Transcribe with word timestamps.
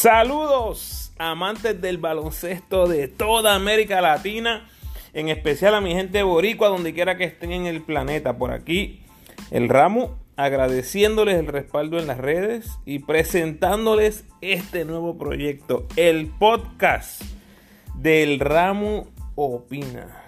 Saludos, 0.00 1.12
amantes 1.18 1.78
del 1.78 1.98
baloncesto 1.98 2.86
de 2.86 3.06
toda 3.06 3.54
América 3.54 4.00
Latina, 4.00 4.66
en 5.12 5.28
especial 5.28 5.74
a 5.74 5.82
mi 5.82 5.92
gente 5.92 6.22
boricua, 6.22 6.68
donde 6.68 6.94
quiera 6.94 7.18
que 7.18 7.24
estén 7.24 7.52
en 7.52 7.66
el 7.66 7.82
planeta. 7.82 8.38
Por 8.38 8.50
aquí, 8.50 9.02
el 9.50 9.68
ramo, 9.68 10.18
agradeciéndoles 10.36 11.38
el 11.38 11.48
respaldo 11.48 11.98
en 11.98 12.06
las 12.06 12.16
redes 12.16 12.78
y 12.86 13.00
presentándoles 13.00 14.24
este 14.40 14.86
nuevo 14.86 15.18
proyecto, 15.18 15.86
el 15.96 16.28
podcast 16.28 17.20
del 17.94 18.40
ramo 18.40 19.06
Opina. 19.34 20.19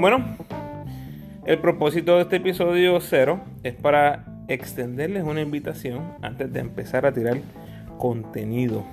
Bueno, 0.00 0.24
el 1.44 1.58
propósito 1.58 2.16
de 2.16 2.22
este 2.22 2.36
episodio 2.36 2.98
cero 3.02 3.42
es 3.62 3.74
para 3.74 4.24
extenderles 4.48 5.24
una 5.24 5.42
invitación 5.42 6.14
antes 6.22 6.50
de 6.50 6.60
empezar 6.60 7.04
a 7.04 7.12
tirar 7.12 7.36
contenido. 7.98 8.86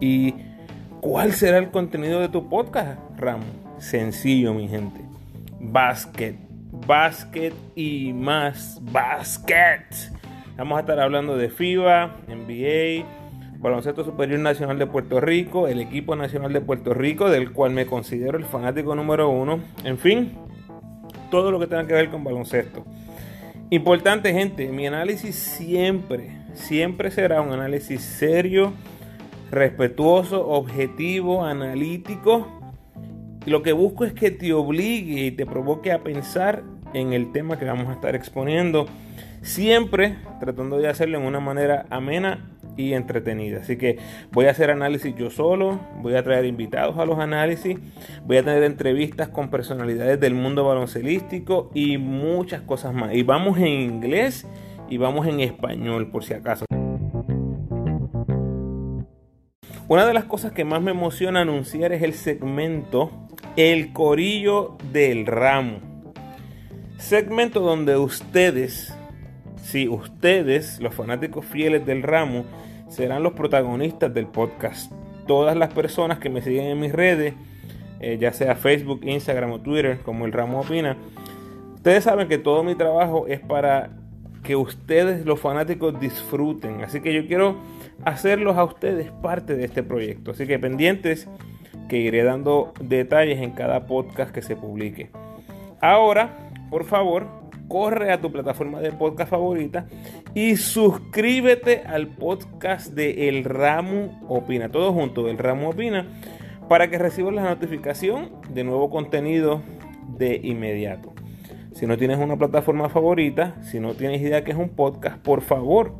¿Y 0.00 0.34
cuál 1.02 1.32
será 1.32 1.58
el 1.58 1.70
contenido 1.70 2.18
de 2.18 2.30
tu 2.30 2.48
podcast, 2.48 2.98
Ramo? 3.18 3.44
Sencillo, 3.76 4.54
mi 4.54 4.66
gente. 4.66 5.02
Basket, 5.60 6.36
basket 6.86 7.52
y 7.74 8.14
más 8.14 8.80
basket. 8.90 9.84
Vamos 10.56 10.78
a 10.78 10.80
estar 10.80 10.98
hablando 10.98 11.36
de 11.36 11.50
FIBA, 11.50 12.20
NBA, 12.26 13.04
Baloncesto 13.58 14.02
Superior 14.02 14.40
Nacional 14.40 14.78
de 14.78 14.86
Puerto 14.86 15.20
Rico, 15.20 15.68
el 15.68 15.82
equipo 15.82 16.16
nacional 16.16 16.54
de 16.54 16.62
Puerto 16.62 16.94
Rico, 16.94 17.28
del 17.28 17.52
cual 17.52 17.72
me 17.72 17.84
considero 17.84 18.38
el 18.38 18.44
fanático 18.44 18.94
número 18.94 19.28
uno. 19.28 19.60
En 19.84 19.98
fin, 19.98 20.32
todo 21.34 21.50
lo 21.50 21.58
que 21.58 21.66
tenga 21.66 21.84
que 21.84 21.94
ver 21.94 22.10
con 22.10 22.22
baloncesto. 22.22 22.84
Importante, 23.70 24.32
gente, 24.32 24.68
mi 24.68 24.86
análisis 24.86 25.34
siempre, 25.34 26.30
siempre 26.52 27.10
será 27.10 27.40
un 27.40 27.52
análisis 27.52 28.02
serio, 28.02 28.72
respetuoso, 29.50 30.46
objetivo, 30.46 31.44
analítico. 31.44 32.46
Lo 33.46 33.64
que 33.64 33.72
busco 33.72 34.04
es 34.04 34.12
que 34.12 34.30
te 34.30 34.52
obligue 34.52 35.24
y 35.24 35.30
te 35.32 35.44
provoque 35.44 35.90
a 35.90 36.04
pensar 36.04 36.62
en 36.92 37.12
el 37.12 37.32
tema 37.32 37.58
que 37.58 37.64
vamos 37.64 37.88
a 37.88 37.94
estar 37.94 38.14
exponiendo. 38.14 38.86
Siempre 39.42 40.16
tratando 40.38 40.78
de 40.78 40.86
hacerlo 40.86 41.18
en 41.18 41.24
una 41.24 41.40
manera 41.40 41.86
amena 41.90 42.48
y 42.76 42.94
entretenida. 42.94 43.60
Así 43.60 43.76
que 43.76 43.98
voy 44.32 44.46
a 44.46 44.50
hacer 44.50 44.70
análisis 44.70 45.14
yo 45.16 45.30
solo, 45.30 45.80
voy 46.02 46.14
a 46.14 46.22
traer 46.22 46.44
invitados 46.44 46.98
a 46.98 47.06
los 47.06 47.18
análisis, 47.18 47.78
voy 48.24 48.38
a 48.38 48.42
tener 48.42 48.62
entrevistas 48.62 49.28
con 49.28 49.50
personalidades 49.50 50.20
del 50.20 50.34
mundo 50.34 50.64
baloncelístico 50.64 51.70
y 51.74 51.98
muchas 51.98 52.62
cosas 52.62 52.94
más. 52.94 53.14
Y 53.14 53.22
vamos 53.22 53.58
en 53.58 53.66
inglés 53.66 54.46
y 54.88 54.96
vamos 54.96 55.26
en 55.26 55.40
español 55.40 56.10
por 56.10 56.24
si 56.24 56.34
acaso. 56.34 56.64
Una 59.86 60.06
de 60.06 60.14
las 60.14 60.24
cosas 60.24 60.52
que 60.52 60.64
más 60.64 60.80
me 60.80 60.92
emociona 60.92 61.42
anunciar 61.42 61.92
es 61.92 62.02
el 62.02 62.14
segmento 62.14 63.10
El 63.54 63.92
Corillo 63.92 64.78
del 64.92 65.26
Ramo. 65.26 65.78
Segmento 66.96 67.60
donde 67.60 67.98
ustedes, 67.98 68.96
si 69.64 69.88
ustedes, 69.88 70.78
los 70.80 70.94
fanáticos 70.94 71.46
fieles 71.46 71.86
del 71.86 72.02
ramo, 72.02 72.44
serán 72.88 73.22
los 73.22 73.32
protagonistas 73.32 74.12
del 74.12 74.26
podcast. 74.26 74.92
Todas 75.26 75.56
las 75.56 75.72
personas 75.72 76.18
que 76.18 76.28
me 76.28 76.42
siguen 76.42 76.66
en 76.66 76.78
mis 76.78 76.92
redes, 76.92 77.32
eh, 78.00 78.18
ya 78.20 78.34
sea 78.34 78.56
Facebook, 78.56 79.00
Instagram 79.04 79.52
o 79.52 79.60
Twitter, 79.60 80.00
como 80.04 80.26
el 80.26 80.32
Ramo 80.32 80.60
Opina, 80.60 80.98
ustedes 81.76 82.04
saben 82.04 82.28
que 82.28 82.36
todo 82.36 82.62
mi 82.62 82.74
trabajo 82.74 83.26
es 83.26 83.40
para 83.40 83.88
que 84.42 84.54
ustedes, 84.54 85.24
los 85.24 85.40
fanáticos, 85.40 85.98
disfruten. 85.98 86.84
Así 86.84 87.00
que 87.00 87.14
yo 87.14 87.26
quiero 87.26 87.56
hacerlos 88.04 88.58
a 88.58 88.64
ustedes 88.64 89.10
parte 89.22 89.56
de 89.56 89.64
este 89.64 89.82
proyecto. 89.82 90.32
Así 90.32 90.46
que 90.46 90.58
pendientes 90.58 91.26
que 91.88 91.96
iré 91.96 92.22
dando 92.22 92.74
detalles 92.80 93.40
en 93.40 93.52
cada 93.52 93.86
podcast 93.86 94.30
que 94.30 94.42
se 94.42 94.56
publique. 94.56 95.08
Ahora, 95.80 96.50
por 96.68 96.84
favor, 96.84 97.43
corre 97.68 98.12
a 98.12 98.20
tu 98.20 98.30
plataforma 98.30 98.80
de 98.80 98.92
podcast 98.92 99.30
favorita 99.30 99.86
y 100.34 100.56
suscríbete 100.56 101.82
al 101.86 102.08
podcast 102.08 102.92
de 102.92 103.28
El 103.28 103.44
Ramo 103.44 104.20
Opina, 104.28 104.70
todo 104.70 104.92
junto, 104.92 105.28
El 105.28 105.38
Ramo 105.38 105.70
Opina, 105.70 106.06
para 106.68 106.88
que 106.88 106.98
recibas 106.98 107.34
la 107.34 107.42
notificación 107.42 108.30
de 108.50 108.64
nuevo 108.64 108.90
contenido 108.90 109.62
de 110.16 110.40
inmediato. 110.42 111.12
Si 111.72 111.86
no 111.86 111.96
tienes 111.96 112.18
una 112.18 112.36
plataforma 112.36 112.88
favorita, 112.88 113.56
si 113.62 113.80
no 113.80 113.94
tienes 113.94 114.20
idea 114.20 114.44
que 114.44 114.52
es 114.52 114.56
un 114.56 114.70
podcast, 114.70 115.18
por 115.18 115.42
favor, 115.42 115.92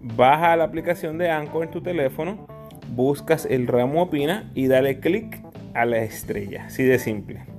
baja 0.00 0.56
la 0.56 0.64
aplicación 0.64 1.16
de 1.18 1.30
Anchor 1.30 1.64
en 1.64 1.70
tu 1.70 1.80
teléfono, 1.80 2.46
buscas 2.94 3.46
El 3.46 3.68
Ramo 3.68 4.02
Opina 4.02 4.50
y 4.54 4.66
dale 4.66 4.98
clic 4.98 5.40
a 5.74 5.84
la 5.84 5.98
estrella, 5.98 6.64
así 6.66 6.82
de 6.82 6.98
simple. 6.98 7.51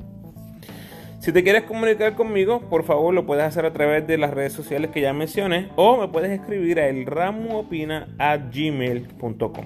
Si 1.23 1.31
te 1.31 1.41
quieres 1.41 1.63
comunicar 1.63 2.15
conmigo, 2.15 2.59
por 2.69 2.83
favor 2.83 3.13
lo 3.13 3.25
puedes 3.25 3.45
hacer 3.45 3.65
a 3.65 3.71
través 3.71 4.05
de 4.05 4.17
las 4.17 4.31
redes 4.31 4.51
sociales 4.51 4.91
que 4.91 4.99
ya 4.99 5.13
mencioné 5.13 5.69
o 5.77 5.95
me 5.95 6.09
puedes 6.09 6.31
escribir 6.31 6.81
a 6.81 6.89
elramuopina@gmail.com. 6.89 9.65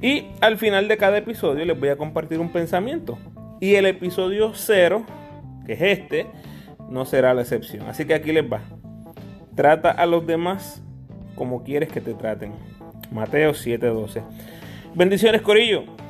Y 0.00 0.26
al 0.40 0.58
final 0.58 0.86
de 0.86 0.96
cada 0.98 1.18
episodio 1.18 1.64
les 1.64 1.80
voy 1.80 1.88
a 1.88 1.96
compartir 1.96 2.38
un 2.38 2.52
pensamiento. 2.52 3.18
Y 3.58 3.74
el 3.74 3.86
episodio 3.86 4.52
cero, 4.54 5.04
que 5.66 5.72
es 5.72 5.82
este, 5.82 6.28
no 6.88 7.06
será 7.06 7.34
la 7.34 7.42
excepción. 7.42 7.88
Así 7.88 8.04
que 8.04 8.14
aquí 8.14 8.30
les 8.30 8.44
va. 8.44 8.60
Trata 9.56 9.90
a 9.90 10.06
los 10.06 10.24
demás 10.28 10.80
como 11.34 11.64
quieres 11.64 11.88
que 11.88 12.00
te 12.00 12.14
traten. 12.14 12.52
Mateo 13.10 13.52
7:12. 13.52 14.22
Bendiciones, 14.94 15.42
Corillo. 15.42 16.01